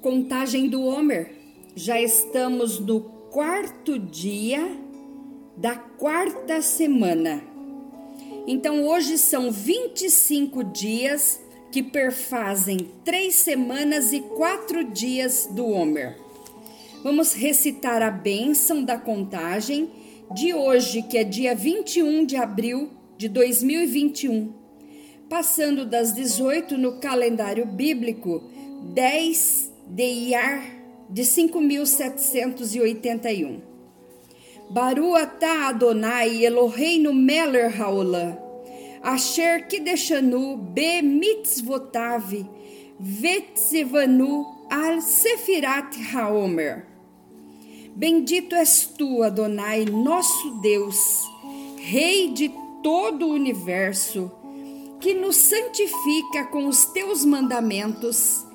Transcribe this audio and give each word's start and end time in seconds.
Contagem 0.00 0.68
do 0.68 0.82
Homer. 0.84 1.32
Já 1.74 2.00
estamos 2.00 2.78
no 2.78 3.00
quarto 3.30 3.98
dia 3.98 4.78
da 5.56 5.74
quarta 5.74 6.60
semana. 6.60 7.42
Então 8.46 8.84
hoje 8.86 9.18
são 9.18 9.50
25 9.50 10.62
dias 10.64 11.40
que 11.72 11.82
perfazem 11.82 12.90
três 13.04 13.34
semanas 13.34 14.12
e 14.12 14.20
quatro 14.20 14.84
dias 14.84 15.48
do 15.50 15.66
Homer. 15.66 16.16
Vamos 17.02 17.32
recitar 17.32 18.02
a 18.02 18.10
bênção 18.10 18.84
da 18.84 18.98
contagem 18.98 19.90
de 20.34 20.52
hoje, 20.54 21.02
que 21.02 21.18
é 21.18 21.24
dia 21.24 21.54
21 21.54 22.24
de 22.26 22.36
abril 22.36 22.90
de 23.16 23.28
2021, 23.28 24.52
passando 25.28 25.86
das 25.86 26.14
18 26.14 26.76
no 26.76 26.98
calendário 27.00 27.66
bíblico 27.66 28.42
10 28.94 29.75
de 29.86 30.02
Iar 30.02 30.62
de 31.08 31.24
5781. 31.24 33.62
Baru 34.68 35.14
atah 35.14 35.68
Adonai 35.68 36.44
Eloheinu 36.44 37.12
Meller 37.12 37.70
Haolam, 37.70 38.36
Asher 39.02 39.60
Kideshanu 39.68 40.56
be 40.74 41.00
mitzvotav, 41.02 42.46
vetzivanu 42.98 44.46
al 44.68 45.00
sefirat 45.00 45.94
haomer. 46.12 46.84
Bendito 47.94 48.56
és 48.56 48.86
tu, 48.98 49.22
Adonai, 49.22 49.84
nosso 49.86 50.60
Deus, 50.60 51.22
Rei 51.78 52.32
de 52.32 52.50
todo 52.82 53.28
o 53.28 53.32
universo, 53.32 54.32
que 55.00 55.14
nos 55.14 55.36
santifica 55.36 56.46
com 56.50 56.66
os 56.66 56.86
teus 56.86 57.24
mandamentos 57.24 58.45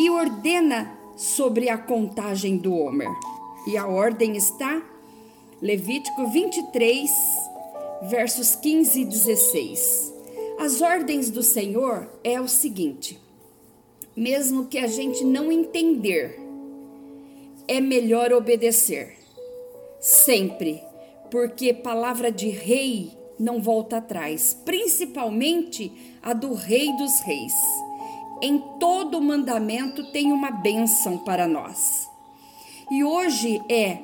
e 0.00 0.08
ordena 0.08 0.98
sobre 1.14 1.68
a 1.68 1.76
contagem 1.76 2.56
do 2.56 2.74
Homer. 2.74 3.10
E 3.66 3.76
a 3.76 3.86
ordem 3.86 4.34
está 4.34 4.82
Levítico 5.60 6.26
23, 6.26 7.10
versos 8.08 8.54
15 8.56 9.02
e 9.02 9.04
16. 9.04 10.14
As 10.58 10.80
ordens 10.80 11.28
do 11.28 11.42
Senhor 11.42 12.08
é 12.24 12.40
o 12.40 12.48
seguinte: 12.48 13.20
mesmo 14.16 14.68
que 14.68 14.78
a 14.78 14.86
gente 14.86 15.22
não 15.22 15.52
entender, 15.52 16.40
é 17.68 17.78
melhor 17.78 18.32
obedecer. 18.32 19.18
Sempre, 20.00 20.82
porque 21.30 21.74
palavra 21.74 22.32
de 22.32 22.48
rei 22.48 23.10
não 23.38 23.60
volta 23.60 23.98
atrás, 23.98 24.56
principalmente 24.64 25.92
a 26.22 26.32
do 26.32 26.54
Rei 26.54 26.90
dos 26.96 27.20
Reis. 27.20 27.52
Em 28.42 28.58
todo 28.78 29.20
mandamento 29.20 30.10
tem 30.12 30.32
uma 30.32 30.50
bênção 30.50 31.18
para 31.18 31.46
nós. 31.46 32.08
E 32.90 33.04
hoje 33.04 33.60
é, 33.68 33.98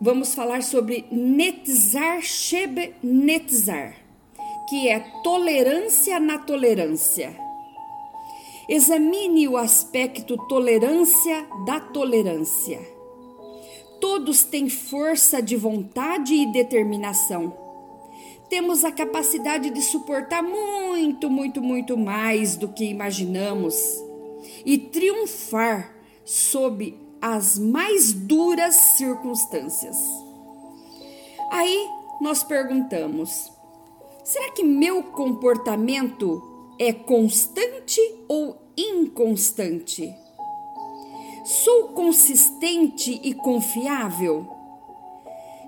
vamos 0.00 0.34
falar 0.34 0.62
sobre 0.62 1.06
Netzar 1.10 2.20
Shebe 2.20 2.94
Netzar, 3.00 3.94
que 4.68 4.88
é 4.88 4.98
tolerância 5.22 6.18
na 6.18 6.38
tolerância. 6.38 7.34
Examine 8.68 9.46
o 9.46 9.56
aspecto 9.56 10.36
tolerância 10.48 11.46
da 11.64 11.78
tolerância. 11.78 12.80
Todos 14.00 14.42
têm 14.42 14.68
força 14.68 15.40
de 15.40 15.54
vontade 15.54 16.34
e 16.34 16.50
determinação 16.52 17.63
temos 18.48 18.84
a 18.84 18.92
capacidade 18.92 19.70
de 19.70 19.82
suportar 19.82 20.42
muito, 20.42 21.30
muito, 21.30 21.62
muito 21.62 21.96
mais 21.96 22.56
do 22.56 22.68
que 22.68 22.84
imaginamos 22.84 23.74
e 24.64 24.78
triunfar 24.78 25.94
sob 26.24 26.98
as 27.20 27.58
mais 27.58 28.12
duras 28.12 28.74
circunstâncias. 28.74 29.96
Aí 31.50 31.88
nós 32.20 32.42
perguntamos: 32.42 33.50
será 34.22 34.50
que 34.52 34.62
meu 34.62 35.02
comportamento 35.02 36.42
é 36.78 36.92
constante 36.92 38.00
ou 38.28 38.56
inconstante? 38.76 40.14
Sou 41.44 41.88
consistente 41.88 43.20
e 43.22 43.34
confiável? 43.34 44.53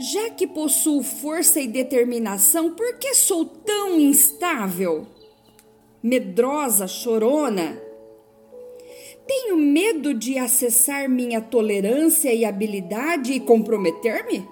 Já 0.00 0.30
que 0.30 0.46
possuo 0.46 1.02
força 1.02 1.60
e 1.60 1.68
determinação, 1.68 2.70
por 2.70 2.94
que 2.94 3.14
sou 3.14 3.44
tão 3.44 4.00
instável? 4.00 5.06
Medrosa, 6.02 6.88
chorona? 6.88 7.78
Tenho 9.26 9.58
medo 9.58 10.14
de 10.14 10.38
acessar 10.38 11.06
minha 11.06 11.42
tolerância 11.42 12.32
e 12.32 12.46
habilidade 12.46 13.34
e 13.34 13.40
comprometer-me? 13.40 14.48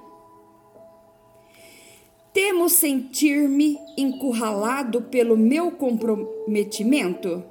Temo 2.34 2.68
sentir-me 2.68 3.78
encurralado 3.96 5.00
pelo 5.00 5.34
meu 5.34 5.70
comprometimento? 5.70 7.42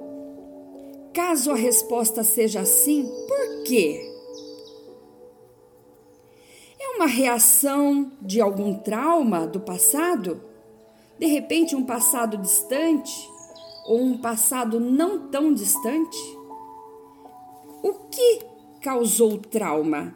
Caso 1.12 1.50
a 1.50 1.56
resposta 1.56 2.22
seja 2.22 2.64
sim, 2.64 3.10
por 3.26 3.64
quê? 3.64 4.07
Reação 7.08 8.12
de 8.22 8.40
algum 8.40 8.74
trauma 8.74 9.46
do 9.46 9.58
passado? 9.58 10.40
De 11.18 11.26
repente, 11.26 11.74
um 11.74 11.84
passado 11.84 12.36
distante 12.36 13.28
ou 13.86 14.00
um 14.00 14.18
passado 14.18 14.78
não 14.78 15.28
tão 15.28 15.52
distante? 15.52 16.18
O 17.82 17.94
que 18.10 18.40
causou 18.80 19.32
o 19.32 19.38
trauma? 19.38 20.14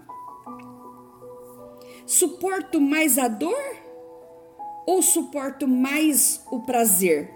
Suporto 2.06 2.80
mais 2.80 3.18
a 3.18 3.26
dor 3.26 3.76
ou 4.86 5.02
suporto 5.02 5.66
mais 5.66 6.44
o 6.50 6.60
prazer? 6.60 7.30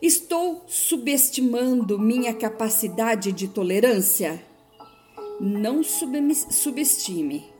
Estou 0.00 0.62
subestimando 0.66 1.96
minha 1.96 2.34
capacidade 2.34 3.30
de 3.30 3.46
tolerância? 3.46 4.42
Não 5.44 5.82
subestime. 5.82 7.52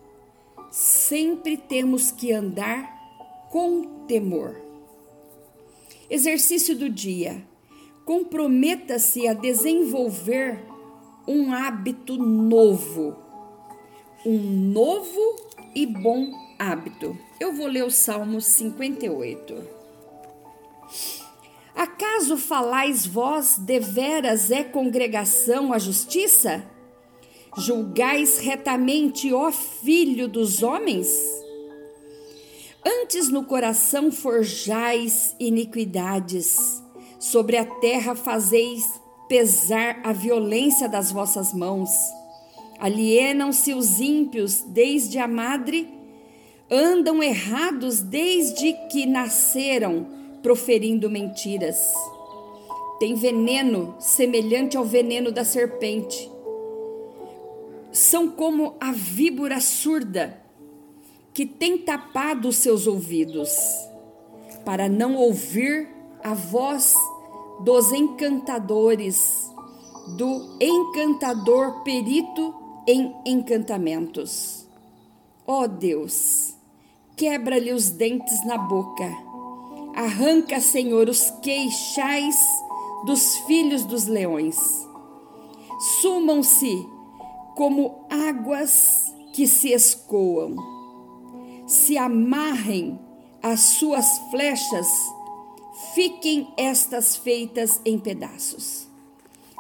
Sempre 0.71 1.57
temos 1.57 2.13
que 2.13 2.33
andar 2.33 2.89
com 3.51 4.07
temor. 4.07 4.55
Exercício 6.09 6.77
do 6.77 6.89
dia. 6.89 7.45
Comprometa-se 8.05 9.27
a 9.27 9.35
desenvolver 9.35 10.63
um 11.27 11.53
hábito 11.53 12.17
novo. 12.17 13.17
Um 14.25 14.39
novo 14.39 15.51
e 15.75 15.85
bom 15.85 16.31
hábito. 16.57 17.19
Eu 17.41 17.53
vou 17.53 17.67
ler 17.67 17.83
o 17.83 17.91
Salmo 17.91 18.41
58. 18.41 19.57
Acaso 21.75 22.37
falais 22.37 23.05
vós 23.05 23.59
deveras 23.59 24.53
é 24.53 24.63
congregação 24.63 25.73
a 25.73 25.81
justiça? 25.81 26.71
Julgais 27.57 28.39
retamente, 28.39 29.31
ó 29.31 29.53
filho 29.53 30.27
dos 30.27 30.63
homens? 30.63 31.07
Antes 32.83 33.29
no 33.29 33.45
coração 33.45 34.11
forjais 34.11 35.37
iniquidades, 35.39 36.83
sobre 37.21 37.59
a 37.59 37.65
terra 37.67 38.15
fazeis 38.15 38.83
pesar 39.29 40.01
a 40.03 40.15
violência 40.15 40.89
das 40.89 41.13
vossas 41.13 41.53
mãos. 41.53 41.91
Alienam-se 42.79 43.75
os 43.75 44.01
ímpios 44.01 44.63
desde 44.63 45.19
a 45.19 45.29
madre, 45.29 45.87
andam 46.71 47.23
errados 47.23 48.01
desde 48.01 48.73
que 48.91 49.05
nasceram, 49.05 50.07
proferindo 50.43 51.11
mentiras. 51.11 51.93
Tem 52.99 53.15
veneno 53.15 53.95
semelhante 54.01 54.75
ao 54.75 54.87
veneno 54.87 55.31
da 55.31 55.45
serpente 55.45 56.32
são 57.93 58.31
como 58.31 58.75
a 58.81 58.91
víbora 58.91 59.61
surda 59.61 60.41
que 61.35 61.47
tem 61.47 61.79
tapado 61.79 62.49
os 62.49 62.57
seus 62.57 62.87
ouvidos 62.87 63.51
para 64.65 64.89
não 64.89 65.17
ouvir 65.17 65.89
a 66.23 66.35
voz 66.35 66.95
dos 67.61 67.93
encantadores, 67.93 69.51
do 70.17 70.57
encantador 70.61 71.83
perito 71.83 72.55
em 72.87 73.15
encantamentos. 73.27 74.67
Ó 75.47 75.63
oh 75.63 75.69
Deus, 75.69 76.55
quebra-lhe 77.17 77.73
os 77.73 77.91
dentes 77.91 78.45
na 78.47 78.57
boca, 78.57 79.11
arranca, 79.95 80.61
Senhor, 80.61 81.09
os 81.09 81.31
queixais 81.43 82.37
dos 83.05 83.37
filhos 83.39 83.85
dos 83.85 84.07
leões. 84.07 84.57
Sumam-se 86.01 86.87
como 87.55 88.07
águas 88.11 89.15
que 89.33 89.47
se 89.47 89.73
escoam. 89.73 90.57
Se 91.67 91.97
amarrem 91.97 92.99
as 93.43 93.61
suas 93.61 94.07
flechas, 94.31 94.89
fiquem 95.95 96.53
estas 96.57 97.17
feitas 97.17 97.81
em 97.85 97.99
pedaços. 97.99 98.87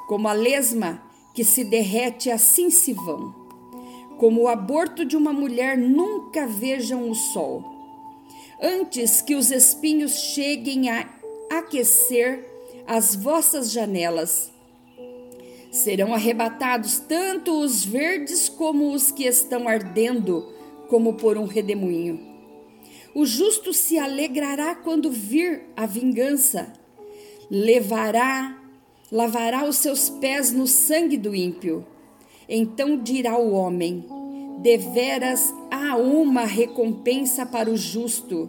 Como 0.06 0.28
a 0.28 0.32
lesma 0.32 1.02
que 1.34 1.44
se 1.44 1.64
derrete, 1.64 2.30
assim 2.30 2.70
se 2.70 2.92
vão. 2.92 3.34
Como 4.18 4.42
o 4.42 4.48
aborto 4.48 5.04
de 5.04 5.16
uma 5.16 5.32
mulher, 5.32 5.76
nunca 5.76 6.46
vejam 6.46 7.10
o 7.10 7.14
sol. 7.14 7.64
Antes 8.60 9.20
que 9.20 9.34
os 9.34 9.50
espinhos 9.50 10.12
cheguem 10.12 10.90
a 10.90 11.08
aquecer 11.50 12.48
as 12.86 13.14
vossas 13.14 13.72
janelas, 13.72 14.51
serão 15.82 16.14
arrebatados 16.14 16.98
tanto 17.00 17.60
os 17.60 17.84
verdes 17.84 18.48
como 18.48 18.92
os 18.92 19.10
que 19.10 19.24
estão 19.24 19.68
ardendo, 19.68 20.48
como 20.88 21.14
por 21.14 21.36
um 21.36 21.44
redemoinho. 21.44 22.20
O 23.14 23.26
justo 23.26 23.74
se 23.74 23.98
alegrará 23.98 24.74
quando 24.74 25.10
vir 25.10 25.64
a 25.76 25.84
vingança, 25.84 26.72
levará, 27.50 28.58
lavará 29.10 29.68
os 29.68 29.76
seus 29.76 30.08
pés 30.08 30.52
no 30.52 30.66
sangue 30.66 31.18
do 31.18 31.34
ímpio. 31.34 31.84
Então 32.48 32.96
dirá 32.96 33.36
o 33.36 33.52
homem: 33.52 34.06
Deveras 34.60 35.52
há 35.70 35.96
uma 35.96 36.44
recompensa 36.44 37.44
para 37.44 37.68
o 37.68 37.76
justo, 37.76 38.48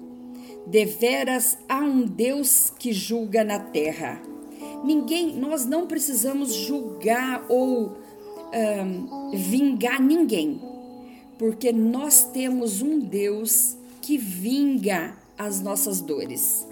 deveras 0.67 1.57
há 1.67 1.79
um 1.79 2.03
Deus 2.03 2.71
que 2.77 2.93
julga 2.93 3.43
na 3.43 3.59
terra. 3.59 4.32
Ninguém, 4.83 5.35
nós 5.35 5.65
não 5.65 5.87
precisamos 5.87 6.53
julgar 6.53 7.45
ou 7.47 7.97
um, 8.53 9.31
vingar 9.31 10.01
ninguém, 10.01 10.61
porque 11.39 11.71
nós 11.71 12.25
temos 12.25 12.81
um 12.81 12.99
Deus 12.99 13.77
que 14.01 14.17
vinga 14.17 15.15
as 15.37 15.61
nossas 15.61 16.01
dores. 16.01 16.67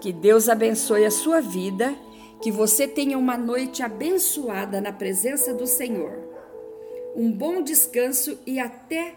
Que 0.00 0.12
Deus 0.12 0.48
abençoe 0.48 1.04
a 1.04 1.10
sua 1.10 1.40
vida, 1.40 1.94
que 2.42 2.50
você 2.50 2.88
tenha 2.88 3.16
uma 3.16 3.38
noite 3.38 3.82
abençoada 3.82 4.80
na 4.80 4.92
presença 4.92 5.54
do 5.54 5.66
Senhor. 5.66 6.18
Um 7.14 7.30
bom 7.30 7.62
descanso 7.62 8.38
e 8.44 8.58
até 8.58 9.14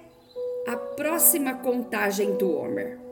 a 0.67 0.75
próxima 0.75 1.55
contagem 1.55 2.35
do 2.37 2.51
Homer. 2.51 3.04